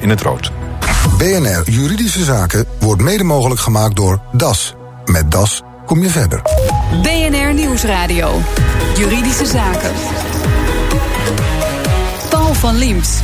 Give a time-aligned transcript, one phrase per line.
[0.00, 0.52] in het rood.
[1.18, 4.74] BNR Juridische Zaken wordt mede mogelijk gemaakt door DAS.
[5.04, 6.42] Met DAS kom je verder.
[7.02, 8.40] BNR Nieuwsradio.
[8.96, 9.90] Juridische Zaken.
[12.30, 13.22] Paul van Liemt.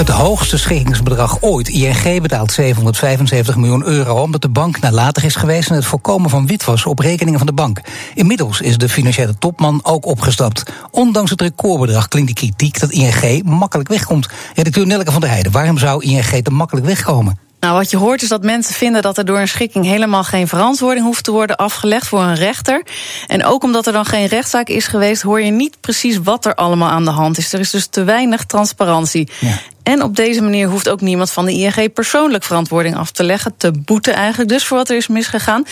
[0.00, 1.68] Het hoogste schikkingsbedrag ooit.
[1.68, 6.46] ING betaalt 775 miljoen euro omdat de bank nalatig is geweest in het voorkomen van
[6.46, 7.80] witwassen op rekeningen van de bank.
[8.14, 10.62] Inmiddels is de financiële topman ook opgestapt.
[10.90, 14.28] Ondanks het recordbedrag klinkt die kritiek dat ING makkelijk wegkomt.
[14.54, 17.38] Redacteur Nelke van der Heijden, waarom zou ING te makkelijk wegkomen?
[17.60, 20.48] Nou, wat je hoort is dat mensen vinden dat er door een schikking helemaal geen
[20.48, 22.82] verantwoording hoeft te worden afgelegd voor een rechter.
[23.26, 26.54] En ook omdat er dan geen rechtszaak is geweest, hoor je niet precies wat er
[26.54, 27.52] allemaal aan de hand is.
[27.52, 29.28] Er is dus te weinig transparantie.
[29.40, 29.58] Ja.
[29.90, 33.54] En op deze manier hoeft ook niemand van de ING persoonlijk verantwoording af te leggen,
[33.56, 35.64] te boeten eigenlijk dus voor wat er is misgegaan.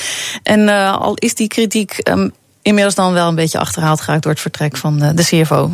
[0.43, 4.33] En uh, al is die kritiek um, inmiddels dan wel een beetje achterhaald geraakt door
[4.33, 5.65] het vertrek van de, de CFO.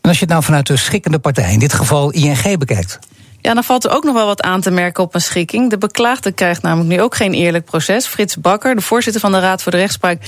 [0.00, 2.98] En als je het nou vanuit de schikkende partij, in dit geval ING, bekijkt,
[3.46, 5.70] ja, dan valt er ook nog wel wat aan te merken op een schikking.
[5.70, 8.06] De beklaagde krijgt namelijk nu ook geen eerlijk proces.
[8.06, 10.18] Frits Bakker, de voorzitter van de Raad voor de Rechtspraak,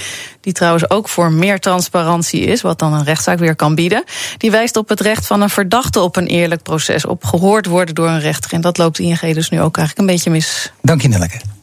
[0.40, 4.04] die trouwens ook voor meer transparantie is, wat dan een rechtszaak weer kan bieden,
[4.36, 7.94] die wijst op het recht van een verdachte op een eerlijk proces, op gehoord worden
[7.94, 8.52] door een rechter.
[8.52, 10.72] En dat loopt ING dus nu ook eigenlijk een beetje mis.
[10.82, 11.57] Dank je, Nelleke.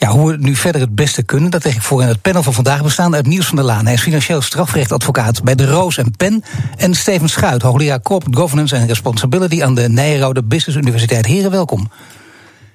[0.00, 2.42] Ja, hoe we nu verder het beste kunnen, dat leg ik voor in het panel
[2.42, 3.84] van vandaag bestaande uit Niels van der Laan.
[3.84, 6.44] Hij is financieel strafrechtadvocaat bij de Roos en Pen.
[6.76, 11.26] En Steven Schuit, hoogleraar Corporate Governance en Responsibility aan de Nijrode Business Universiteit.
[11.26, 11.90] Heren, welkom.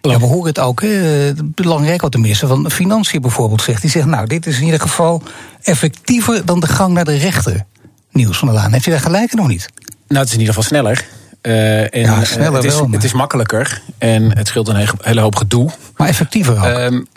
[0.01, 3.81] Ja, we horen het ook, hè, belangrijk wat de minister van Financiën bijvoorbeeld zegt.
[3.81, 5.21] Die zegt, nou, dit is in ieder geval
[5.61, 7.65] effectiever dan de gang naar de rechter.
[8.11, 9.69] Niels van der Laan, heeft u daar gelijk of nog niet?
[10.07, 11.05] Nou, het is in ieder geval sneller.
[11.47, 15.21] Uh, en, ja, sneller het, is, wel, het is makkelijker en het scheelt een hele
[15.21, 15.69] hoop gedoe.
[15.97, 16.77] Maar effectiever ook.
[16.77, 17.07] Um,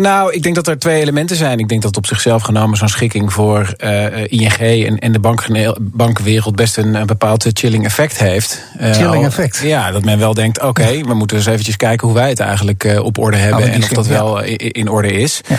[0.00, 1.58] nou, ik denk dat er twee elementen zijn.
[1.58, 5.46] Ik denk dat op zichzelf genomen zo'n schikking voor uh, ING en, en de bank,
[5.80, 8.62] bankwereld best een, een bepaald chilling effect heeft.
[8.80, 9.58] Uh, chilling effect?
[9.58, 12.40] Ja, dat men wel denkt, oké, okay, we moeten eens eventjes kijken hoe wij het
[12.40, 14.12] eigenlijk uh, op orde hebben oh, en of dat ja.
[14.12, 15.40] wel in, in, orde is.
[15.48, 15.56] Ja.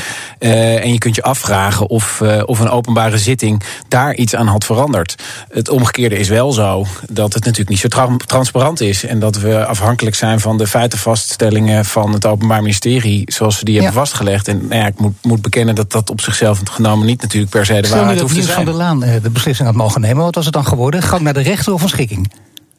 [0.78, 5.16] en je kunt je afvragen of, of een openbare zitting daar iets aan had veranderd.
[5.50, 9.38] Het omgekeerde is wel zo dat het natuurlijk niet zo tra transparant is en dat
[9.38, 14.30] we afhankelijk zijn van de feitenvaststellingen van het Openbaar Ministerie zoals we die hebben vastgelegd.
[14.47, 17.66] En nou ja, ik moet, moet bekennen dat dat op zichzelf genomen niet natuurlijk per
[17.66, 18.56] se de waarheid hoeft te zijn.
[18.56, 21.02] van der Laan eh, de beslissing had mogen nemen, wat was het dan geworden?
[21.02, 22.31] Gang naar de rechter of een schikking?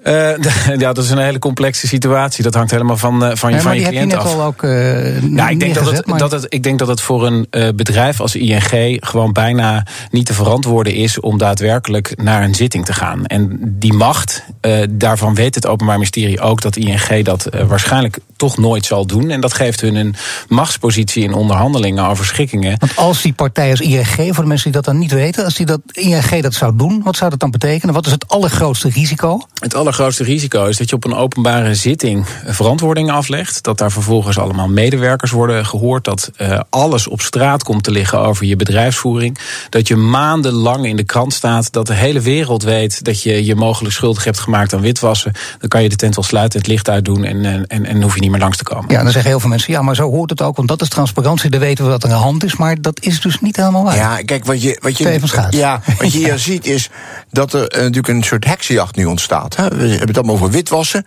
[0.04, 0.38] Uh,
[0.78, 2.42] ja, dat is een hele complexe situatie.
[2.42, 4.34] Dat hangt helemaal van, uh, van je, van je cliënt af.
[4.34, 7.26] Al ook, uh, ja, ik denk dat, het, dat het, ik denk dat het voor
[7.26, 7.46] een
[7.76, 12.92] bedrijf als ING gewoon bijna niet te verantwoorden is om daadwerkelijk naar een zitting te
[12.92, 13.26] gaan.
[13.26, 14.44] En die macht,
[14.90, 19.30] daarvan weet het Openbaar Ministerie ook dat ING dat waarschijnlijk toch nooit zal doen.
[19.30, 20.14] En dat geeft hun een
[20.48, 22.74] machtspositie in onderhandelingen over schikkingen.
[22.78, 25.54] Want als die partij als ING, voor de mensen die dat dan niet weten, als
[25.54, 27.94] die dat, ING dat zou doen, wat zou dat dan betekenen?
[27.94, 29.40] Wat is het allergrootste risico?
[29.60, 33.62] Het allergrootste risico is dat je op een openbare zitting verantwoording aflegt.
[33.62, 36.04] Dat daar vervolgens allemaal medewerkers worden gehoord.
[36.04, 39.38] Dat uh, alles op straat komt te liggen over je bedrijfsvoering.
[39.68, 41.72] Dat je maandenlang in de krant staat.
[41.72, 45.32] Dat de hele wereld weet dat je je mogelijk schuldig hebt gemaakt aan witwassen.
[45.58, 48.20] Dan kan je de tent wel sluiten, het licht uitdoen en, en, en hoef je
[48.20, 48.90] niet meer langs te komen.
[48.90, 50.88] Ja, dan zeggen heel veel mensen, ja, maar zo hoort het ook, want dat is
[50.88, 53.56] transparantie, dan weten we wat er aan de hand is, maar dat is dus niet
[53.56, 53.96] helemaal waar.
[53.96, 55.20] Ja, kijk, wat je, wat je,
[55.50, 56.90] ja, wat je hier ziet is
[57.30, 59.56] dat er uh, natuurlijk een soort heksenjacht nu ontstaat.
[59.56, 59.81] Hè.
[59.82, 61.06] We hebben het allemaal over witwassen.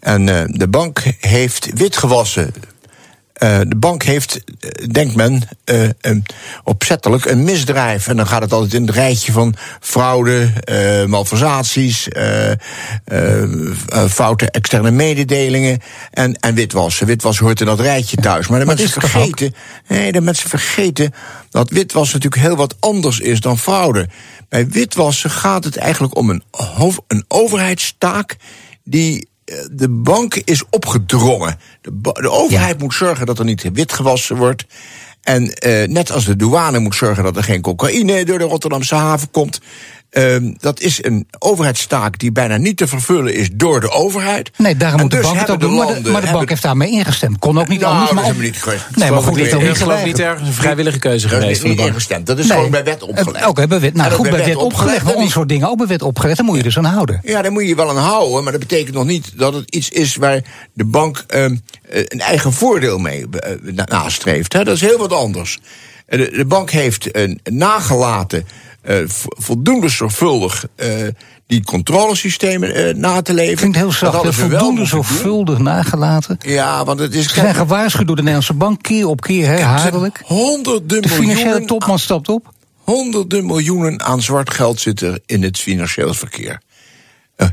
[0.00, 2.52] En uh, de bank heeft witgewassen
[3.38, 4.40] uh, de bank heeft,
[4.92, 6.22] denkt men, uh, um,
[6.64, 8.08] opzettelijk een misdrijf.
[8.08, 12.08] En dan gaat het altijd in het rijtje van fraude, uh, malversaties,
[14.08, 17.06] foute externe mededelingen en, en witwassen.
[17.06, 18.48] Witwassen hoort in dat rijtje thuis.
[18.48, 19.54] Maar de maar mensen vergeten,
[19.88, 21.14] nee, de mensen vergeten
[21.50, 24.08] dat witwassen natuurlijk heel wat anders is dan fraude.
[24.48, 26.42] Bij witwassen gaat het eigenlijk om een,
[27.06, 28.36] een overheidstaak
[28.84, 29.28] die
[29.70, 31.58] de bank is opgedrongen.
[31.80, 34.64] De, de overheid moet zorgen dat er niet wit gewassen wordt.
[35.22, 38.94] En uh, net als de douane moet zorgen dat er geen cocaïne door de Rotterdamse
[38.94, 39.60] haven komt.
[40.10, 44.50] Um, dat is een overheidstaak die bijna niet te vervullen is door de overheid.
[44.56, 45.74] Nee, daarom moet de dus bank het ook doen.
[45.74, 47.38] Maar de, maar de bank heeft daarmee ingestemd.
[47.38, 48.12] Kon ook niet nou, anders.
[48.12, 48.38] Maar op...
[48.38, 48.64] niet
[48.94, 51.62] nee, maar goed, niet ik geloof niet ergens een vrijwillige keuze geweest.
[51.62, 52.26] Dat is niet ingestemd.
[52.26, 53.44] Dat is nee, gewoon bij wet opgelegd.
[53.44, 55.04] Ook bij wet, nou, goed, bij wet opgelegd.
[55.04, 56.36] Maar ons soort dingen ook bij wet opgelegd.
[56.36, 57.20] Daar moet je dus aan houden.
[57.24, 58.42] Ja, daar moet je je wel aan houden.
[58.42, 60.40] Maar dat betekent nog niet dat het iets is waar
[60.72, 63.26] de bank um, een eigen voordeel mee
[63.64, 64.52] uh, nastreeft.
[64.52, 64.64] Hè.
[64.64, 65.58] Dat is heel wat anders.
[66.06, 68.46] De, de bank heeft uh, nagelaten uh,
[69.20, 70.86] voldoende zorgvuldig uh,
[71.46, 73.56] die controlesystemen uh, na te leven.
[73.56, 76.36] Klinkt heel zacht, voldoende zorgvuldig nagelaten.
[76.40, 77.28] Ja, want het is...
[77.28, 80.20] Ze zijn gewaarschuwd door de Nederlandse bank, keer op keer herhaaldelijk.
[80.24, 82.52] Honderden de financiële topman stapt op.
[82.84, 86.60] Honderden miljoenen aan zwart geld zitten in het financieel verkeer.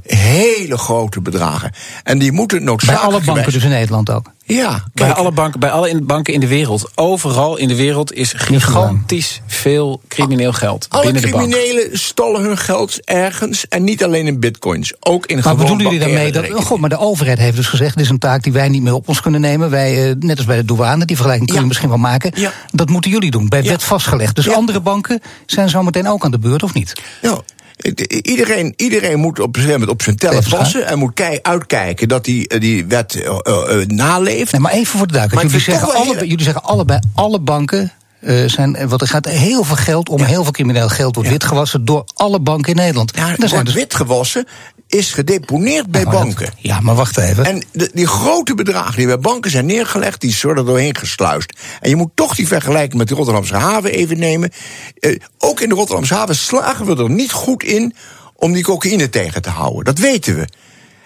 [0.03, 1.71] Hele grote bedragen.
[2.03, 3.03] En die moeten noodzakelijk...
[3.03, 4.31] Bij alle banken dus in Nederland ook?
[4.43, 4.69] Ja.
[4.69, 4.83] Kijk.
[4.93, 6.91] Bij alle banken, bij alle banken in de wereld.
[6.95, 10.85] Overal in de wereld is gigantisch veel crimineel geld.
[10.89, 13.67] Alle binnen criminelen de stallen hun geld ergens.
[13.67, 14.93] En niet alleen in bitcoins.
[14.99, 16.53] Ook in Maar bedoelen jullie daarmee dat...
[16.53, 17.95] Oh God, maar de overheid heeft dus gezegd...
[17.95, 19.69] dit is een taak die wij niet meer op ons kunnen nemen.
[19.69, 22.31] Wij, uh, net als bij de douane, die vergelijking kunnen we misschien wel maken.
[22.35, 22.51] Ja.
[22.71, 23.69] Dat moeten jullie doen, bij Ja.
[23.69, 24.35] wet vastgelegd.
[24.35, 24.53] Dus Ja.
[24.53, 26.93] andere banken zijn zo meteen ook aan de beurt, of niet?
[27.21, 27.41] Nou,
[28.21, 29.57] iedereen, iedereen moet op
[29.89, 30.87] op zijn tellen passen.
[30.87, 34.51] En moet kei- uitkijken dat hij eh, die wet eh, eh, naleeft.
[34.51, 35.63] Nee, maar even voor de duidelijkheid.
[35.63, 37.91] Jullie zeggen, alle, jullie zeggen allebei, alle banken
[38.25, 38.75] eh, zijn...
[38.75, 41.35] eh, Want er gaat heel veel geld om, heel veel crimineel geld wordt Ja.
[41.35, 41.85] witgewassen...
[41.85, 43.11] door alle banken in Nederland.
[43.15, 44.47] Ja, zijn wordt dus- witgewassen
[44.87, 46.53] is gedeponeerd bij dat- banken.
[46.57, 47.45] ja, maar wacht even.
[47.45, 51.53] En de, die grote bedragen die bij banken zijn neergelegd, die worden er doorheen gesluist.
[51.81, 54.51] En je moet toch die vergelijking met de Rotterdamse haven even nemen.
[54.99, 57.95] Eh, ook in de Rotterdamse haven slagen we er niet goed in
[58.35, 59.83] om die cocaïne tegen te houden.
[59.83, 60.47] Dat weten we.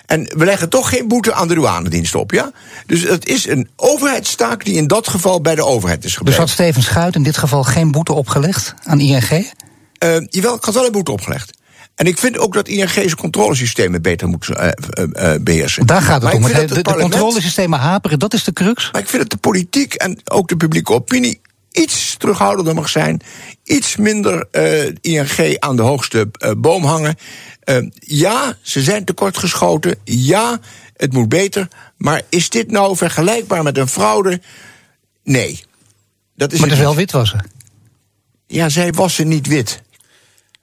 [0.10, 2.52] En we leggen toch geen boete aan de douanedienst op, ja?
[2.86, 6.40] Dus het is een overheidstaak die in dat geval bij de overheid is Dus gebleven.
[6.42, 9.52] had Steven Schuit in dit geval geen boete opgelegd aan ING?
[9.98, 11.58] Eh, jawel, ik had wel een boete opgelegd.
[11.96, 15.86] En ik vind ook dat ING zijn controlesystemen beter moet eh, eh, eh, beheersen.
[15.86, 16.44] Daar gaat het Maar om.
[16.44, 18.90] Het- de, dat controlesystemen haperen, dat is de crux.
[18.92, 23.21] Maar ik vind dat de politiek en ook de publieke opinie iets terughoudender mag zijn.
[23.63, 27.16] Iets minder eh, ING aan de hoogste eh, boom hangen.
[27.60, 29.95] Eh, ja, ze zijn tekortgeschoten.
[30.04, 30.60] Ja,
[30.95, 31.68] het moet beter.
[31.98, 34.42] Maar is dit nou vergelijkbaar met een fraude?
[35.24, 35.63] Nee.
[36.36, 37.51] Dat is Maar het is wel witwassen.
[38.48, 39.81] Ja, zij wassen niet wit.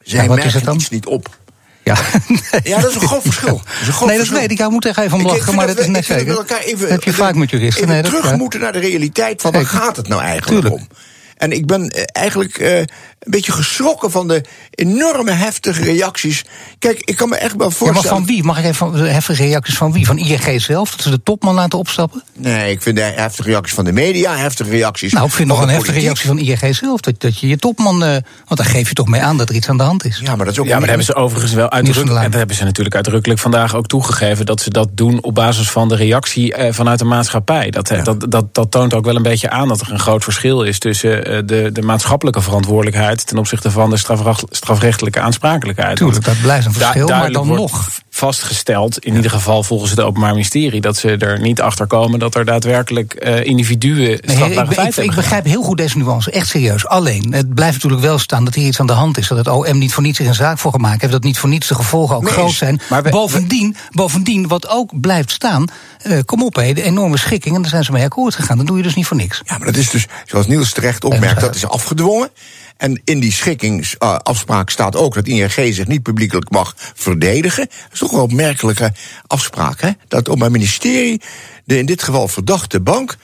[0.00, 0.76] Zij Ja, is merken het dan?
[0.76, 1.38] iets niet op.
[1.86, 1.96] Ja,
[2.62, 3.62] Ja, dat is een groot verschil.
[3.64, 4.58] Dat is een groot nee, dat weet ik.
[4.58, 6.34] Ik moet er even om lachen, maar dat is net zeker.
[6.34, 7.82] dat even, heb je vaak met juristen.
[7.82, 10.74] Even Nee, terug moeten naar de realiteit van waar gaat het nou eigenlijk Tuurlijk.
[10.82, 10.88] om?
[11.36, 12.86] En ik ben eh, eigenlijk eh, een
[13.18, 16.44] beetje geschrokken van de enorme heftige reacties.
[16.78, 18.02] Kijk, ik kan me echt wel Ja, voorstellen.
[18.10, 18.42] maar van wie?
[18.44, 20.06] Mag ik even heftige reacties van wie?
[20.06, 20.90] Van ING zelf?
[20.90, 22.22] Dat ze de topman laten opstappen?
[22.34, 25.12] Nee, ik vind de heftige reacties van de media, heftige reacties.
[25.12, 27.00] Nou, ik vind nog van een heftige reactie van ING zelf.
[27.00, 28.04] Dat, dat je je topman.
[28.04, 30.20] eh, want dan geef je toch mee aan dat er iets aan de hand is.
[30.22, 32.24] Ja, maar dat is ook Ja, maar dat hebben ze overigens wel van uitdrukkelijk.
[32.24, 34.46] En dat hebben ze natuurlijk uitdrukkelijk vandaag ook toegegeven.
[34.46, 37.70] Dat ze dat doen op basis van de reactie eh, vanuit de maatschappij.
[37.70, 40.62] Dat, dat, dat, dat toont ook wel een beetje aan dat er een groot verschil
[40.62, 43.26] is tussen eh, de, de maatschappelijke verantwoordelijkheid.
[43.26, 45.96] ten opzichte van de strafrecht- strafrechtelijke aansprakelijkheid.
[45.96, 47.08] Tuurlijk, dat blijft een verschil.
[47.08, 47.88] Maar dan wordt nog.
[48.16, 52.34] Vastgesteld, in ieder geval volgens het Openbaar Ministerie, dat ze er niet achter komen dat
[52.34, 55.98] er daadwerkelijk eh, individuen Nee, strafbare ik, ik, feiten ik hebben begrijp heel goed deze
[55.98, 56.86] nuance, echt serieus.
[56.86, 59.28] Alleen, het blijft natuurlijk wel staan dat hier iets aan de hand is.
[59.28, 61.12] Dat het OM niet voor niets er een zaak voor gemaakt heeft.
[61.12, 62.80] Dat niet voor niets de gevolgen ook Nee, groot zijn.
[62.88, 65.64] maar we- bovendien, bovendien, wat ook blijft staan.
[66.02, 67.54] eh, kom op, hé, de enorme schikking.
[67.56, 68.56] En daar zijn ze mee akkoord gegaan.
[68.56, 69.40] Dat doe je dus niet voor niks.
[69.44, 72.28] Ja, maar dat is dus, zoals Niels terecht opmerkt, dat is afgedwongen.
[72.76, 77.66] En in die schikkingsafspraak staat ook dat ING zich niet publiekelijk mag verdedigen.
[77.66, 78.92] Dat is toch opmerkelijke
[79.26, 79.80] afspraak?
[79.80, 81.20] Dat het Openbaar Ministerie,
[81.64, 83.16] de in dit geval verdachte bank,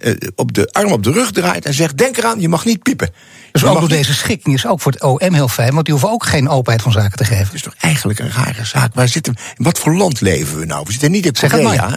[0.00, 2.82] eh, op de arm op de rug draait en zegt: Denk eraan, je mag niet
[2.82, 3.12] piepen.
[3.52, 5.72] Dus ook door deze schikking is ook voor het OM heel fijn.
[5.72, 7.44] Want die hoeven ook geen openheid van zaken te geven.
[7.44, 8.94] Het is toch eigenlijk een rare zaak.
[8.94, 10.82] Waar zitten, in wat voor land leven we nou?
[10.86, 11.88] We zitten niet in Korea.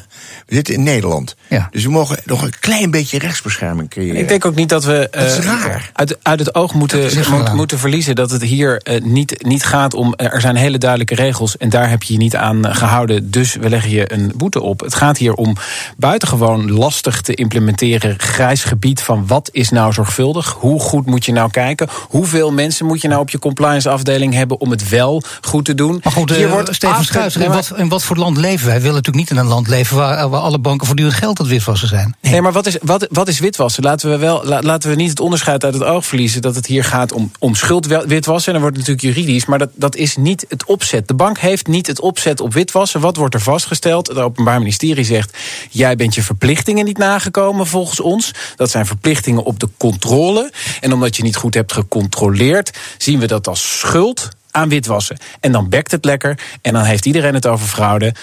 [0.46, 1.36] We zitten in Nederland.
[1.50, 1.68] Ja.
[1.72, 4.18] Dus we mogen nog een klein beetje rechtsbescherming creëren.
[4.22, 5.90] Ik denk ook niet dat we Dat is eh, raar.
[5.94, 9.64] Uit, uit het oog Dat moeten, mo- moeten verliezen dat het hier eh, niet, niet
[9.66, 10.14] gaat om.
[10.14, 13.32] eh, er zijn hele duidelijke regels en daar heb je je niet aan eh, gehouden.
[13.32, 14.80] Dus we leggen je een boete op.
[14.80, 15.56] Het gaat hier om
[15.98, 20.52] buitengewoon lastig te implementeren grijs gebied van wat is nou zorgvuldig?
[20.60, 21.88] Hoe goed moet je nou kijken?
[22.10, 25.76] Hoeveel mensen moet je nou op je compliance afdeling hebben om het wel goed te
[25.76, 26.00] doen?
[26.04, 28.76] Maar goed, hier eh, wordt Steven Nee, in wat, in wat voor land leven wij?
[28.76, 31.46] We willen natuurlijk niet in een land leven waar, waar alle banken voortdurend geld aan
[31.46, 32.16] het witwassen zijn.
[32.22, 33.84] Nee, maar wat is, wat, wat is witwassen?
[33.84, 36.66] Laten we, wel, la- laten we niet het onderscheid uit het oog verliezen dat het
[36.66, 38.54] hier gaat om, om schuldwitwassen.
[38.54, 41.08] En dan wordt natuurlijk juridisch, maar dat, dat is niet het opzet.
[41.08, 43.00] De bank heeft niet het opzet op witwassen.
[43.02, 44.08] Wat wordt er vastgesteld?
[44.08, 45.38] Het Openbaar Ministerie zegt:
[45.70, 48.32] jij bent je verplichtingen niet nagekomen volgens ons.
[48.56, 50.52] Dat zijn verplichtingen op de controle.
[50.82, 55.18] En omdat je niet goed hebt gecontroleerd, zien we dat als schuld aan witwassen.
[55.40, 58.14] En dan bekt het lekker en dan heeft iedereen het over fraude.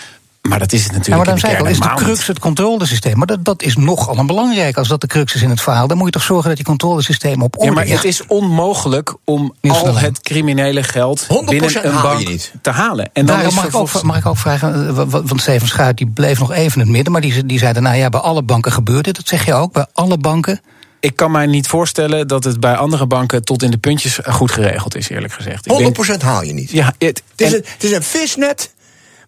[0.40, 1.99] Maar dat is het Ja, natuurlijk maar dan in de zei ik al, kern is
[1.99, 3.19] de crux het controlesysteem.
[3.19, 5.87] Maar dat, dat is nogal een belangrijk als dat de crux is in het verhaal.
[5.87, 9.14] Dan moet je toch zorgen dat die controlesystemen op orde Ja, maar het is onmogelijk
[9.25, 12.52] om al het criminele geld 100% binnen een je bank niet.
[12.62, 13.05] te halen.
[13.05, 15.40] En dan Daarom is mag, ik ook, mag ik ook vragen, eh, wa- wa- want
[15.40, 17.12] Steven Schuit die bleef nog even in het midden...
[17.12, 19.17] maar die, die zei daarna, ja, bij alle banken gebeurt dit.
[19.17, 20.61] Dat zeg je ook, bij alle banken.
[21.00, 24.50] Ik kan mij niet voorstellen dat het bij andere banken tot in de puntjes goed
[24.50, 25.66] geregeld is, eerlijk gezegd.
[25.66, 26.71] Ik 100% denk- haal je niet.
[26.71, 28.73] ja, het, Het is, en- een, het is een visnet.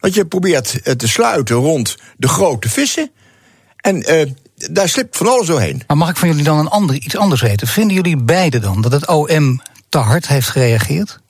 [0.01, 3.11] wat je probeert eh, te sluiten rond de grote vissen.
[3.77, 4.27] En eh,
[4.71, 5.83] daar slipt van alles doorheen.
[5.87, 7.67] Maar mag ik van jullie dan een ander, iets anders weten?
[7.67, 11.21] Vinden jullie beiden dan dat het OM te hard heeft gereageerd?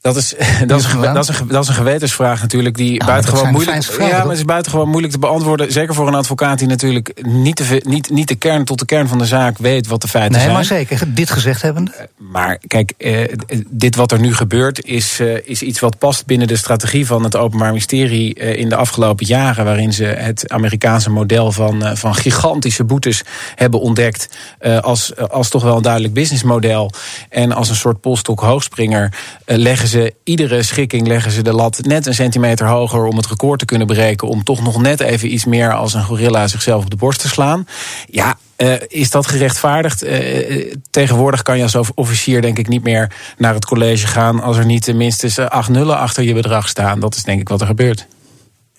[0.00, 0.34] Dat is,
[0.66, 4.18] dat, is, dat, is een, dat is een gewetensvraag natuurlijk die buitengewoon moeilijk, vragen, ja,
[4.18, 5.72] maar het is buitengewoon moeilijk te beantwoorden.
[5.72, 9.08] Zeker voor een advocaat die natuurlijk niet de, niet, niet de kern tot de kern
[9.08, 10.54] van de zaak weet wat de feiten nee, zijn.
[10.54, 11.90] maar zeker, dit gezegd hebbende.
[11.90, 13.34] Eh, maar kijk, eh,
[13.68, 17.24] dit wat er nu gebeurt is, eh, is iets wat past binnen de strategie van
[17.24, 21.94] het Openbaar Ministerie eh, in de afgelopen jaren, waarin ze het Amerikaanse model van, uh,
[21.94, 23.22] van gigantische boetes
[23.54, 24.28] hebben ontdekt
[24.60, 26.90] uh, als, als toch wel een duidelijk businessmodel.
[27.28, 29.12] En als een soort polstok hoogspringer
[29.44, 33.58] leggen ze iedere schikking leggen ze de lat net een centimeter hoger om het record
[33.58, 34.28] te kunnen bereiken.
[34.28, 37.28] Om toch nog net even iets meer als een gorilla zichzelf op de borst te
[37.28, 37.66] slaan.
[38.06, 40.04] Ja, uh, is dat gerechtvaardigd?
[40.04, 44.56] Uh, tegenwoordig kan je als officier denk ik niet meer naar het college gaan als
[44.56, 47.00] er niet minstens acht nullen achter je bedrag staan.
[47.00, 48.06] Dat is denk ik wat er gebeurt.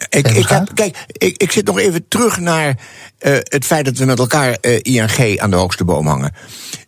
[0.10, 3.98] Ik, ik heb, kijk, ik, ik zit nog even terug naar uh, het feit dat
[3.98, 6.34] we met elkaar uh, ING aan de hoogste boom hangen.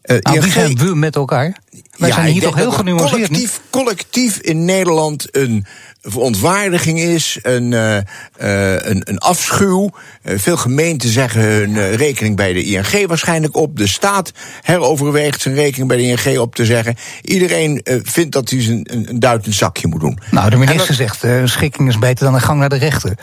[0.04, 1.58] Uh, nou, ING, zijn we met elkaar?
[1.98, 3.12] Wij ja, zijn hier toch heel genuanceerd.
[3.12, 5.66] Collectief, collectief in Nederland een
[6.02, 7.96] verontwaardiging is, een, uh,
[8.36, 9.90] een, een afschuw.
[10.24, 13.78] Uh, veel gemeenten zeggen hun rekening bij de ING waarschijnlijk op.
[13.78, 14.32] De staat
[14.62, 16.96] heroverweegt zijn rekening bij de ING op te zeggen.
[17.22, 20.20] Iedereen vindt dat hij zijn, een, een duitend zakje moet doen.
[20.32, 23.16] Nou, de minister dat, zegt, een schikking is beter dan een gang naar de rechter.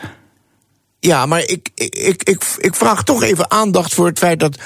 [0.99, 4.57] Ja, maar ik, ik, ik, ik vraag toch even aandacht voor het feit dat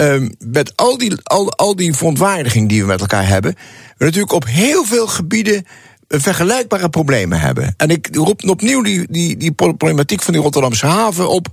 [0.00, 3.54] um, met al die, al, al die verontwaardiging die we met elkaar hebben,
[3.96, 5.66] we natuurlijk op heel veel gebieden
[6.08, 7.74] vergelijkbare problemen hebben.
[7.76, 11.48] En ik roep opnieuw die, die, die problematiek van die Rotterdamse haven op.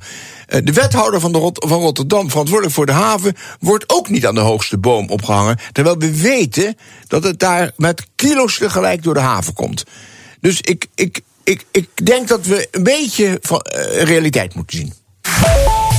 [0.48, 4.36] De wethouder van, de Rot van Rotterdam, verantwoordelijk voor de haven, wordt ook niet aan
[4.36, 5.60] de hoogste boom opgehangen.
[5.72, 6.76] Terwijl we weten
[7.08, 9.84] dat het daar met kilo's tegelijk door de haven komt.
[10.40, 14.94] Dus ik, ik, ik, ik denk dat we een beetje van uh, realiteit moeten zien.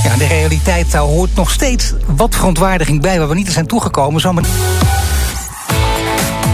[0.03, 4.21] Ja, de realiteit, daar hoort nog steeds wat verontwaardiging bij waar we niet zijn toegekomen.
[4.21, 4.43] Zo maar...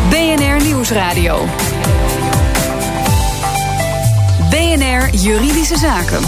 [0.09, 1.45] BNR Nieuwsradio.
[4.49, 6.21] BNR Juridische Zaken.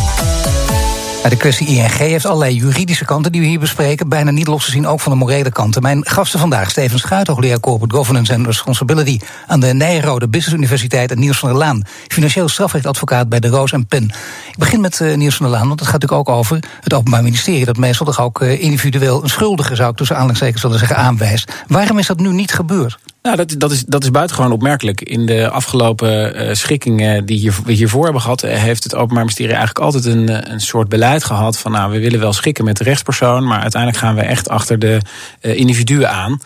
[1.30, 4.10] De kwestie ING heeft allerlei juridische kanten die we hier bespreken.
[4.10, 5.82] Bijna niet los te zien, ook van de morele kanten.
[5.82, 11.12] Mijn gasten vandaag, Steven Schuit, hoogleraar Corporate Governance and Responsibility aan de Nijrode Business Universiteit.
[11.12, 14.04] En Niels van der Laan, financieel strafrechtadvocaat bij de Roos en Pen.
[14.52, 16.94] Ik begin met uh, Niels van der Laan, want het gaat natuurlijk ook over het
[16.94, 17.66] Openbaar Ministerie.
[17.66, 21.54] Dat meestal toch ook uh, individueel een schuldige, zou ik tussen aanleidingstekens willen zeggen, aanwijst.
[21.68, 23.00] Waarom is dat nu niet gebeurd?
[23.22, 25.02] Nou, dat, dat, is, dat is buitengewoon opmerkelijk.
[25.02, 29.56] In de afgelopen uh, schikkingen die hier, we hiervoor hebben gehad, heeft het Openbaar Ministerie
[29.56, 32.84] eigenlijk altijd een, een soort beleid gehad van nou, we willen wel schikken met de
[32.84, 35.02] rechtspersoon, maar uiteindelijk gaan we echt achter de
[35.42, 36.42] individuen aan.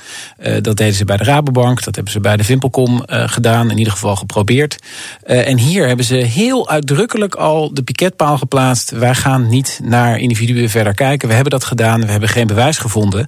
[0.62, 3.94] Dat deden ze bij de Rabobank, dat hebben ze bij de Vimpelcom gedaan, in ieder
[3.94, 4.80] geval geprobeerd.
[5.24, 8.92] en hier hebben ze heel uitdrukkelijk al de piketpaal geplaatst.
[8.92, 11.28] Wij gaan niet naar individuen verder kijken.
[11.28, 13.28] We hebben dat gedaan, we hebben geen bewijs gevonden.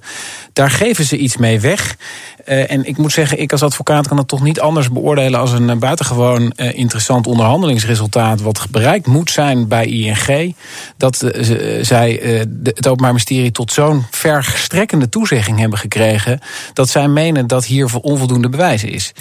[0.52, 1.96] Daar geven ze iets mee weg.
[2.44, 5.78] En ik moet zeggen, ik als advocaat kan het toch niet anders beoordelen als een
[5.78, 8.40] buitengewoon uh, interessant onderhandelingsresultaat.
[8.40, 10.54] wat bereikt moet zijn bij ING.
[10.96, 12.10] Dat uh, zij
[12.62, 16.40] het Openbaar Ministerie tot zo'n verstrekkende toezegging hebben gekregen.
[16.72, 19.12] dat zij menen dat hier onvoldoende bewijs is.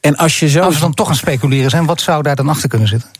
[0.00, 0.60] En als je zo.
[0.60, 3.10] Als we dan toch aan speculeren zijn, wat zou daar dan achter kunnen zitten?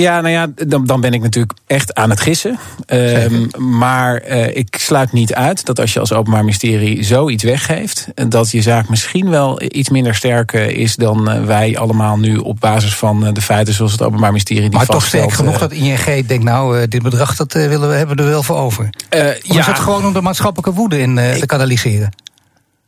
[0.00, 2.58] Ja, nou ja, dan, dan ben ik natuurlijk echt aan het gissen.
[2.86, 8.08] Um, maar uh, ik sluit niet uit dat als je als Openbaar Ministerie zoiets weggeeft,
[8.28, 12.60] dat je zaak misschien wel iets minder sterk is dan uh, wij allemaal nu op
[12.60, 15.72] basis van uh, de feiten zoals het Openbaar Ministerie die Maar toch sterk genoeg dat
[15.72, 18.90] ING denkt, nou, dit bedrag dat willen we, hebben we er wel voor over.
[19.10, 22.10] of ja, is het gewoon om de maatschappelijke woede in te kanaliseren?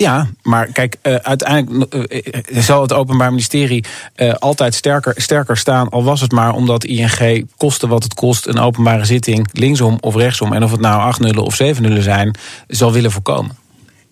[0.03, 3.85] Ja, maar kijk, uh, uiteindelijk uh, zal het Openbaar Ministerie
[4.17, 5.89] uh, altijd sterker, sterker staan.
[5.89, 10.15] Al was het maar omdat ING, koste wat het kost, een openbare zitting linksom of
[10.15, 10.53] rechtsom.
[10.53, 12.37] En of het nou acht nullen of zeven nullen zijn,
[12.67, 13.57] zal willen voorkomen.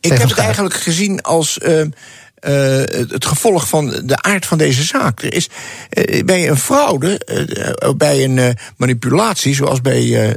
[0.01, 1.59] Ik heb het eigenlijk gezien als.
[2.49, 2.53] Uh,
[3.09, 5.23] het gevolg van de aard van deze zaak.
[5.23, 5.49] Er is
[5.91, 7.21] uh, bij een fraude,
[7.83, 10.37] uh, bij een manipulatie, zoals bij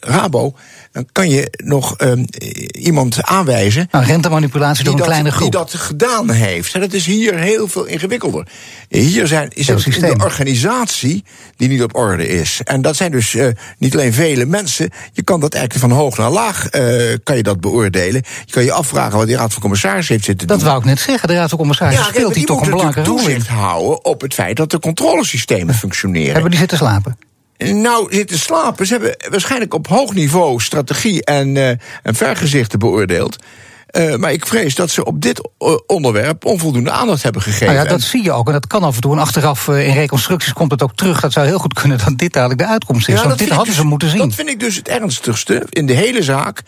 [0.00, 0.54] Rabo,
[0.92, 2.26] dan kan je nog um,
[2.72, 3.88] iemand aanwijzen.
[3.90, 5.52] Nou, rentemanipulatie door een dat, kleine groep.
[5.52, 6.74] Die dat gedaan heeft.
[6.74, 8.46] En dat is hier heel veel ingewikkelder.
[8.88, 11.24] Hier zijn, is het een organisatie
[11.56, 12.60] die niet op orde is.
[12.64, 13.46] En dat zijn dus uh,
[13.78, 14.90] niet alleen vele mensen.
[15.12, 18.22] Je kan dat eigenlijk van hoog naar laag uh, kan je dat beoordelen.
[18.44, 20.66] Je kan je afvragen wat die Raad van Commissarissen heeft zitten dat doen.
[20.66, 21.28] Dat wou ik net zeggen.
[21.28, 21.34] De
[21.92, 25.74] Ja, speelt hier toch een belangrijke rol toezicht houden op het feit dat de controlesystemen
[25.74, 26.32] functioneren.
[26.32, 27.18] Hebben die zitten slapen?
[27.58, 28.86] Nou, zitten slapen.
[28.86, 31.68] Ze hebben waarschijnlijk op hoog niveau strategie en, uh,
[32.02, 33.36] en vergezichten beoordeeld.
[33.96, 35.48] Uh, maar ik vrees dat ze op dit
[35.86, 37.66] onderwerp onvoldoende aandacht hebben gegeven.
[37.66, 38.46] Nou ja, dat zie je ook.
[38.46, 39.12] En dat kan af en toe.
[39.12, 41.20] En achteraf uh, in reconstructies komt het ook terug.
[41.20, 43.20] Dat zou heel goed kunnen dat dit dadelijk de uitkomst is.
[43.20, 44.18] Ja, Want dit hadden dus, ze moeten zien.
[44.18, 46.62] Dat vind ik dus het ernstigste in de hele zaak.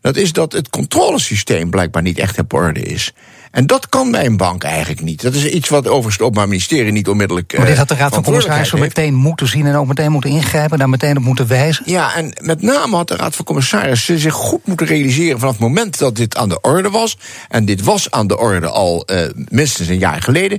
[0.00, 3.12] Dat is dat het controlesysteem blijkbaar niet echt op orde is.
[3.50, 5.22] En dat kan bij een bank eigenlijk niet.
[5.22, 7.56] Dat is iets wat overigens het Openbaar Ministerie niet onmiddellijk.
[7.56, 10.78] Maar dit had de Raad van Commissarissen meteen moeten zien en ook meteen moeten ingrijpen,
[10.78, 11.82] daar meteen op moeten wijzen.
[11.86, 15.62] Ja, en met name had de Raad van Commissarissen zich goed moeten realiseren vanaf het
[15.62, 17.18] moment dat dit aan de orde was.
[17.48, 20.58] En dit was aan de orde al uh, minstens een jaar geleden.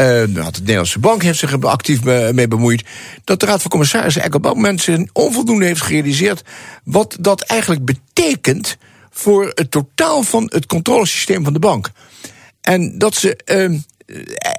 [0.00, 0.06] Uh,
[0.44, 2.84] had de Nederlandse Bank heeft zich er actief mee bemoeid.
[3.24, 6.42] Dat de Raad van Commissarissen eigenlijk op dat moment zich onvoldoende heeft gerealiseerd.
[6.84, 8.76] wat dat eigenlijk betekent
[9.10, 11.90] voor het totaal van het controlesysteem van de bank.
[12.68, 13.78] En dat ze uh,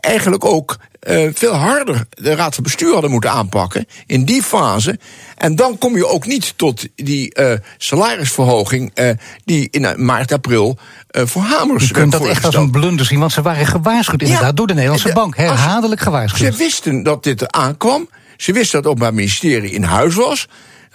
[0.02, 0.78] eigenlijk ook
[1.10, 5.00] uh, veel harder de Raad van Bestuur hadden moeten aanpakken in die fase.
[5.38, 9.10] En dan kom je ook niet tot die uh, salarisverhoging uh,
[9.46, 10.78] die in maart, april
[11.10, 14.46] voor Hamers Je kunt dat echt als een blunder zien, want ze waren gewaarschuwd inderdaad
[14.46, 15.38] ja, door de Nederlandse bank.
[15.38, 16.54] Herhaaldelijk gewaarschuwd.
[16.54, 18.10] Ze wisten dat dit aankwam.
[18.38, 20.48] Ze wisten dat ook het ministerie in huis was.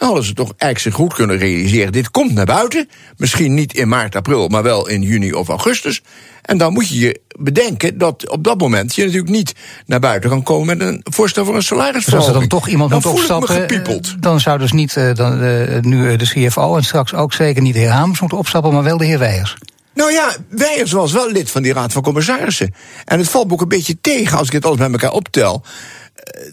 [0.05, 1.93] Dan hadden ze toch eigenlijk zich goed kunnen realiseren.
[1.93, 2.89] Dit komt naar buiten.
[3.17, 6.03] Misschien niet in maart, april, maar wel in juni of augustus.
[6.43, 9.55] En dan moet je je bedenken dat op dat moment je natuurlijk niet
[9.87, 12.27] naar buiten kan komen met een voorstel voor een salarisverhoging.
[12.27, 15.15] Dus als er dan toch iemand dan moet opstappen, eh, dan zou dus niet uh,
[15.15, 18.73] dan, uh, nu de CFO en straks ook zeker niet de heer Hamers moeten opstappen,
[18.73, 19.57] maar wel de heer Weijers.
[19.95, 22.75] Nou ja, Weijers was wel lid van die Raad van Commissarissen.
[23.05, 25.65] En het valt me ook een beetje tegen als ik het alles bij elkaar optel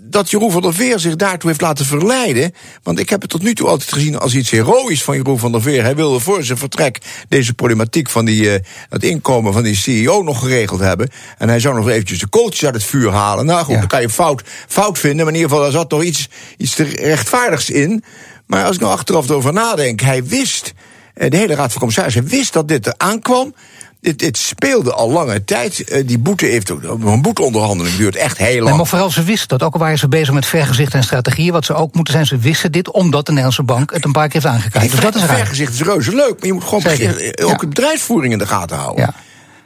[0.01, 2.53] dat Jeroen van der Veer zich daartoe heeft laten verleiden.
[2.83, 5.51] Want ik heb het tot nu toe altijd gezien als iets heroïs van Jeroen van
[5.51, 5.83] der Veer.
[5.83, 6.97] Hij wilde voor zijn vertrek
[7.29, 8.53] deze problematiek van die, uh,
[8.89, 11.09] het inkomen van die CEO nog geregeld hebben.
[11.37, 13.45] En hij zou nog eventjes de coaches uit het vuur halen.
[13.45, 15.25] Nou goed, dan kan je fout, fout vinden.
[15.25, 18.03] Maar in ieder geval, daar zat nog iets, iets rechtvaardigs in.
[18.45, 20.73] Maar als ik nou achteraf erover nadenk, hij wist.
[21.13, 23.53] Eh, de hele Raad van Commissarissen wist dat dit er aankwam.
[24.01, 25.91] Dit, dit, speelde al lange tijd.
[25.91, 26.83] Uh, die boete heeft ook.
[26.83, 28.65] Een boeteonderhandeling duurt echt heel lang.
[28.65, 29.63] Nee, maar vooral ze wisten dat.
[29.63, 31.51] Ook al waren ze bezig met vergezicht en strategieën.
[31.51, 32.25] Wat ze ook moeten zijn.
[32.25, 34.89] Ze wisten dit omdat de Nederlandse bank het een paar keer heeft aangekeken.
[34.89, 36.37] Dus dat is vergezicht is reuze leuk.
[36.37, 37.67] Maar je moet gewoon beginnen, ook ja.
[37.67, 39.05] bedrijfsvoering in de gaten houden.
[39.05, 39.13] Ja.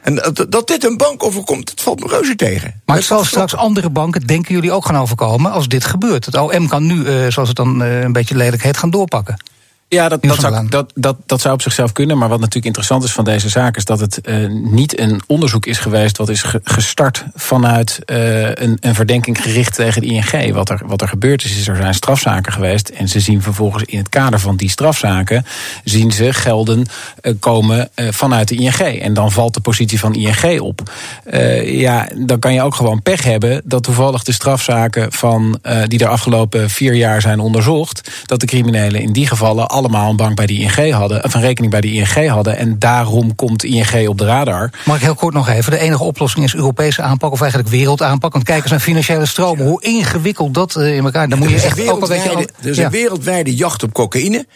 [0.00, 2.80] En dat, dit een bank overkomt, dat valt me reuze tegen.
[2.84, 6.24] Maar het zal straks andere banken, denken jullie, ook gaan overkomen als dit gebeurt.
[6.24, 9.36] Het OM kan nu, uh, zoals het dan een beetje lelijk heet, gaan doorpakken.
[9.96, 12.18] Ja, dat, dat, zou, dat, dat, dat zou op zichzelf kunnen.
[12.18, 13.76] Maar wat natuurlijk interessant is van deze zaak...
[13.76, 16.16] is dat het uh, niet een onderzoek is geweest...
[16.16, 20.52] wat is gestart vanuit uh, een, een verdenking gericht tegen de ING.
[20.52, 22.88] Wat er, wat er gebeurd is, is er zijn strafzaken geweest...
[22.88, 25.46] en ze zien vervolgens in het kader van die strafzaken...
[25.84, 26.86] zien ze gelden
[27.22, 29.00] uh, komen vanuit de ING.
[29.00, 30.90] En dan valt de positie van ING op.
[31.64, 33.62] ja, dan kan je ook gewoon pech hebben...
[33.64, 38.10] dat toevallig de strafzaken van, die de afgelopen vier jaar zijn onderzocht...
[38.26, 41.40] dat de criminelen in die gevallen allemaal een bank bij de ING hadden, of een
[41.40, 42.56] rekening bij de ING hadden.
[42.56, 44.70] En daarom komt ING op de radar.
[44.84, 45.72] Mag ik heel kort nog even?
[45.72, 48.32] De enige oplossing is Europese aanpak of eigenlijk wereldaanpak.
[48.32, 49.66] Want kijk eens naar financiële stromen.
[49.66, 51.28] Hoe ingewikkeld dat eh, in elkaar.
[51.28, 52.48] Dan moet je echt ook een beetje.
[52.60, 54.46] Er is een wereldwijde jacht op cocaïne.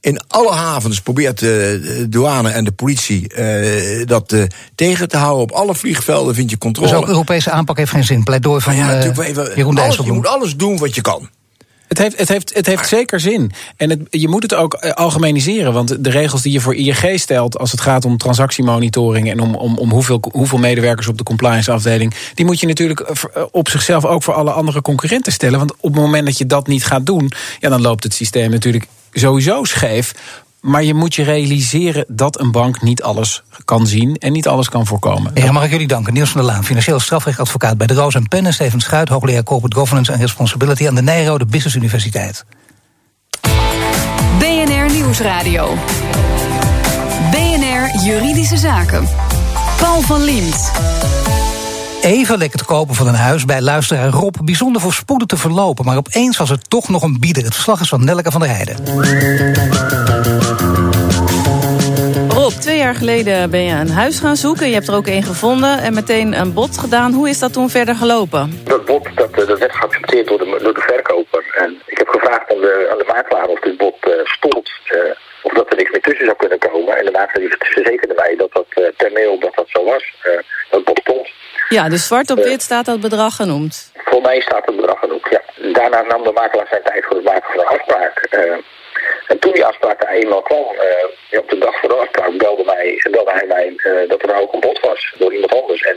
[0.00, 4.42] In alle havens probeert de douane en de politie uh, dat uh,
[4.74, 5.42] tegen te houden.
[5.42, 6.88] Op alle vliegvelden vind je controle.
[6.88, 8.24] Dus ook Europese aanpak heeft geen zin.
[8.24, 9.16] Pleidooi van ja, uh,
[9.56, 11.28] Jeroen alles, Je moet alles doen wat je kan.
[11.88, 13.52] Het heeft, het heeft, het heeft zeker zin.
[13.76, 15.72] En het, je moet het ook eh, algemeniseren.
[15.72, 19.54] Want de regels die je voor ING stelt als het gaat om transactiemonitoring en om,
[19.54, 23.42] om, om hoeveel, hoeveel medewerkers op de compliance afdeling, die moet je natuurlijk eh, eh,
[23.50, 25.58] op zichzelf ook voor alle andere concurrenten stellen.
[25.58, 28.50] Want op het moment dat je dat niet gaat doen, ja, dan loopt het systeem
[28.50, 30.14] natuurlijk sowieso scheef.
[30.60, 34.68] Maar je moet je realiseren dat een bank niet alles kan zien en niet alles
[34.68, 35.30] kan voorkomen.
[35.34, 36.12] Ja, mag ik jullie danken.
[36.12, 38.46] Niels van der Laan, financieel strafrechtadvocaat bij de Roos en Pen...
[38.46, 40.86] en Steven Schuit, hoogleraar Corporate Governance en Responsibility...
[40.86, 42.44] aan de Nijrode Business Universiteit.
[44.38, 45.74] BNR Nieuwsradio.
[47.30, 49.08] BNR Juridische Zaken.
[49.78, 50.70] Paul van Liemt.
[52.02, 54.34] Even lekker te kopen van een huis bij luisteraar Rob.
[54.44, 55.84] Bijzonder voor spoeden te verlopen.
[55.84, 57.44] Maar opeens was er toch nog een bieder.
[57.44, 58.76] Het verslag is van Nelke van der Heijden.
[62.78, 64.68] Jaar geleden ben je een huis gaan zoeken.
[64.68, 67.12] Je hebt er ook één gevonden en meteen een bod gedaan.
[67.12, 68.60] Hoe is dat toen verder gelopen?
[68.64, 71.44] Dat bod dat, eh, dat werd geaccepteerd door de, door de verkoper.
[71.54, 74.70] En ik heb gevraagd aan de, aan de makelaar of dit bod uh, stond.
[74.90, 75.00] Uh,
[75.42, 76.96] of dat er niks meer tussen zou kunnen komen.
[76.98, 80.04] En de makelaar verzekerde mij dat dat uh, per mail dat dat zo was.
[80.70, 81.28] dat bod stond.
[81.68, 83.92] Ja, dus zwart op wit staat dat bedrag genoemd.
[84.04, 85.42] Voor mij staat het bedrag genoemd, ja.
[85.72, 88.26] Daarna nam de makelaar zijn tijd voor het maken van een afspraak.
[89.28, 90.64] En toen die afspraak er eenmaal kwam,
[91.30, 94.40] uh, op de dag voor de afspraak, belde, mij, belde hij mij uh, dat er
[94.40, 95.82] ook een bod was door iemand anders.
[95.82, 95.96] En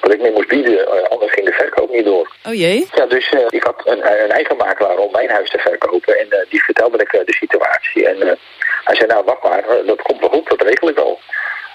[0.00, 2.32] dat ik meer moest bieden, anders ging de verkoop niet door.
[2.46, 2.88] Oh jee?
[2.94, 6.18] Ja, dus ik had een, een, eigen makelaar om mijn huis te verkopen.
[6.18, 8.06] En die vertelde ik de situatie.
[8.06, 8.38] En
[8.84, 11.18] hij zei, nou wacht maar, dat komt wel goed, dat regel ik wel.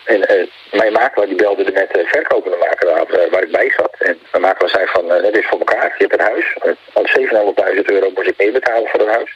[0.05, 3.95] En mijn makelaar die belde er de verkopende makelaar waar ik bij zat.
[3.99, 6.57] En de makelaar zei van, het is voor elkaar, je hebt een huis.
[6.93, 9.35] Want 7.500 euro moest ik meer betalen voor een huis.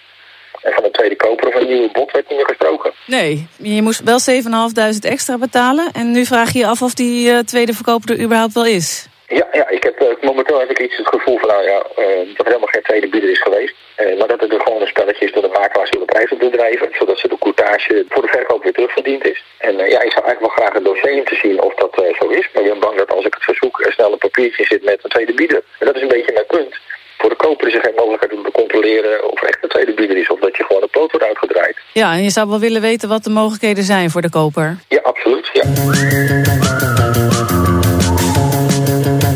[0.61, 2.91] En van de tweede koper of een nieuwe bod werd niet meer gesproken.
[3.05, 5.89] Nee, je moest wel 7.500 extra betalen.
[5.93, 9.09] En nu vraag je je af of die uh, tweede verkoper er überhaupt wel is.
[9.27, 12.27] Ja, ja ik heb, uh, momenteel heb ik iets het gevoel van nou ja, uh,
[12.35, 13.75] dat er helemaal geen tweede bieder is geweest.
[13.97, 16.39] Uh, maar dat het er gewoon een spelletje is door de makelaars de prijs op
[16.39, 16.89] te drijven.
[16.91, 19.43] Zodat ze de courtage voor de verkoop weer terugverdiend is.
[19.57, 22.27] En ja, ik zou eigenlijk wel graag een dossier in te zien of dat zo
[22.27, 22.49] is.
[22.53, 24.99] Maar ik ben bang dat als ik het verzoek er snel een papiertje zit met
[25.03, 25.63] een tweede bieder.
[25.79, 26.75] En dat is een beetje mijn punt.
[27.17, 28.50] Voor de koper is er geen mogelijkheid om te
[28.81, 30.29] controleren of echt een tweede bieder is.
[30.29, 31.77] Of dat je gewoon een poot wordt uitgedraaid.
[31.93, 34.77] Ja, en je zou wel willen weten wat de mogelijkheden zijn voor de koper.
[34.87, 35.49] Ja, absoluut.
[35.53, 35.63] Ja.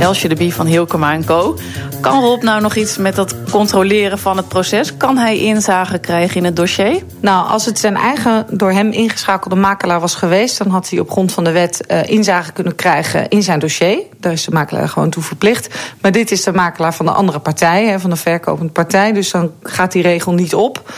[0.05, 1.57] Elsje de Bie van Hilkema Co.
[2.01, 4.97] Kan Rob nou nog iets met dat controleren van het proces?
[4.97, 7.03] Kan hij inzage krijgen in het dossier?
[7.19, 10.57] Nou, als het zijn eigen door hem ingeschakelde makelaar was geweest...
[10.57, 13.99] dan had hij op grond van de wet uh, inzage kunnen krijgen in zijn dossier.
[14.19, 15.93] Daar is de makelaar gewoon toe verplicht.
[16.01, 19.13] Maar dit is de makelaar van de andere partij, hè, van de verkopende partij.
[19.13, 20.91] Dus dan gaat die regel niet op.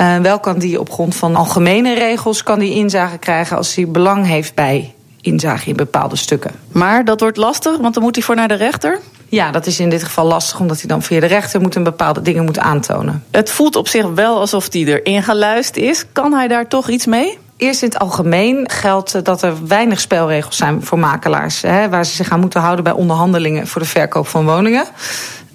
[0.00, 3.56] Uh, wel kan die op grond van algemene regels kan die inzage krijgen...
[3.56, 4.95] als hij belang heeft bij
[5.26, 6.50] inzage in bepaalde stukken.
[6.72, 9.00] Maar dat wordt lastig, want dan moet hij voor naar de rechter?
[9.28, 11.82] Ja, dat is in dit geval lastig, omdat hij dan via de rechter moet en
[11.82, 13.24] bepaalde dingen moet aantonen.
[13.30, 16.04] Het voelt op zich wel alsof hij erin geluisterd is.
[16.12, 17.38] Kan hij daar toch iets mee?
[17.56, 22.14] Eerst in het algemeen geldt dat er weinig spelregels zijn voor makelaars, hè, waar ze
[22.14, 24.84] zich aan moeten houden bij onderhandelingen voor de verkoop van woningen.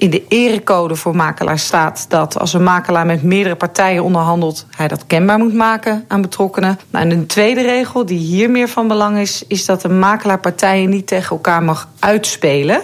[0.01, 4.87] In de erecode voor makelaars staat dat als een makelaar met meerdere partijen onderhandelt, hij
[4.87, 6.79] dat kenbaar moet maken aan betrokkenen.
[6.89, 10.39] Nou, en een tweede regel, die hier meer van belang is, is dat een makelaar
[10.39, 12.81] partijen niet tegen elkaar mag uitspelen.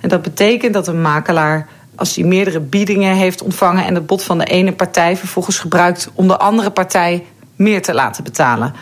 [0.00, 4.22] En dat betekent dat een makelaar als hij meerdere biedingen heeft ontvangen en het bod
[4.22, 7.24] van de ene partij vervolgens gebruikt om de andere partij
[7.56, 8.74] meer te laten betalen.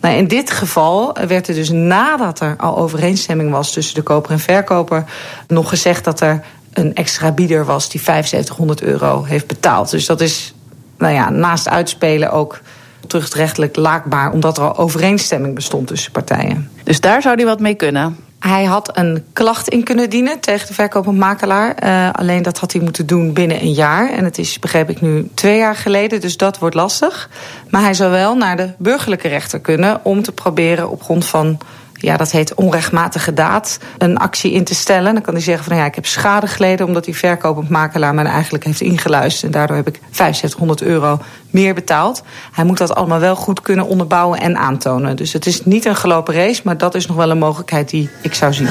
[0.00, 4.30] Nou, in dit geval werd er dus nadat er al overeenstemming was tussen de koper
[4.30, 5.04] en verkoper
[5.48, 9.90] nog gezegd dat er een extra bieder was die 7500 euro heeft betaald.
[9.90, 10.54] Dus dat is
[10.98, 12.60] nou ja, naast uitspelen ook
[13.06, 16.70] terugrechtelijk laakbaar, omdat er al overeenstemming bestond tussen partijen.
[16.84, 18.16] Dus daar zou hij wat mee kunnen?
[18.38, 21.84] Hij had een klacht in kunnen dienen tegen de verkopend makelaar.
[21.84, 24.10] Uh, alleen dat had hij moeten doen binnen een jaar.
[24.10, 26.20] En het is, begreep ik nu, twee jaar geleden.
[26.20, 27.30] Dus dat wordt lastig.
[27.70, 31.58] Maar hij zou wel naar de burgerlijke rechter kunnen om te proberen op grond van
[32.02, 35.14] ja, dat heet onrechtmatige daad, een actie in te stellen.
[35.14, 38.24] Dan kan hij zeggen van ja, ik heb schade geleden omdat die verkopend makelaar mij
[38.24, 39.44] eigenlijk heeft ingeluisterd.
[39.44, 41.18] En daardoor heb ik 7500 euro
[41.50, 42.22] meer betaald.
[42.52, 45.16] Hij moet dat allemaal wel goed kunnen onderbouwen en aantonen.
[45.16, 48.10] Dus het is niet een gelopen race, maar dat is nog wel een mogelijkheid die
[48.22, 48.68] ik zou zien.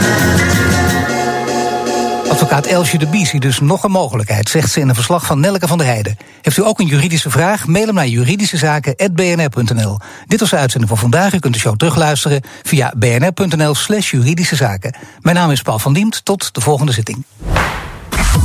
[2.31, 5.39] Advocaat Elsje de Bie ziet dus nog een mogelijkheid, zegt ze in een verslag van
[5.39, 6.17] Nelke van der Heijden.
[6.41, 7.67] Heeft u ook een juridische vraag?
[7.67, 9.99] Mail hem naar juridischezaken.bnr.nl.
[10.27, 11.33] Dit was de uitzending van vandaag.
[11.33, 14.95] U kunt de show terugluisteren via bnr.nl slash juridische zaken.
[15.19, 16.25] Mijn naam is Paul van Diemt.
[16.25, 17.23] Tot de volgende zitting.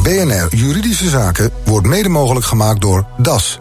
[0.03, 3.61] BNR Juridische Zaken wordt mede mogelijk gemaakt door DAS.